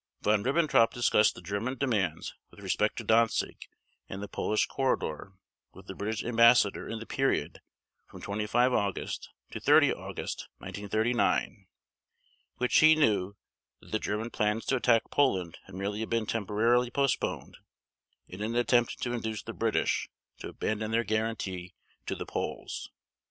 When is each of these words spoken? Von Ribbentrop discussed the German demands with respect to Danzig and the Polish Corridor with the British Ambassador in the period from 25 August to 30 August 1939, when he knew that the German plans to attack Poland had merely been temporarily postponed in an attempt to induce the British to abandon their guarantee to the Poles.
Von 0.23 0.41
Ribbentrop 0.41 0.91
discussed 0.95 1.35
the 1.35 1.43
German 1.43 1.77
demands 1.77 2.33
with 2.49 2.59
respect 2.61 2.95
to 2.97 3.03
Danzig 3.03 3.67
and 4.09 4.19
the 4.19 4.27
Polish 4.27 4.65
Corridor 4.65 5.33
with 5.73 5.85
the 5.85 5.93
British 5.93 6.23
Ambassador 6.23 6.87
in 6.89 6.97
the 6.97 7.05
period 7.05 7.61
from 8.07 8.19
25 8.19 8.73
August 8.73 9.29
to 9.51 9.59
30 9.59 9.93
August 9.93 10.47
1939, 10.57 11.67
when 12.57 12.69
he 12.71 12.95
knew 12.95 13.35
that 13.79 13.91
the 13.91 13.99
German 13.99 14.31
plans 14.31 14.65
to 14.65 14.75
attack 14.75 15.03
Poland 15.11 15.59
had 15.67 15.75
merely 15.75 16.03
been 16.05 16.25
temporarily 16.25 16.89
postponed 16.89 17.57
in 18.27 18.41
an 18.41 18.55
attempt 18.55 19.03
to 19.03 19.13
induce 19.13 19.43
the 19.43 19.53
British 19.53 20.09
to 20.39 20.47
abandon 20.49 20.89
their 20.89 21.03
guarantee 21.03 21.75
to 22.07 22.15
the 22.15 22.25
Poles. 22.25 22.89